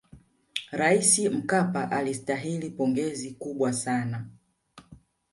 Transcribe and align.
raisi 0.71 1.29
mkapa 1.29 1.91
alistahili 1.91 2.69
pongezi 2.69 3.31
kubwa 3.31 3.73
sana 3.73 4.25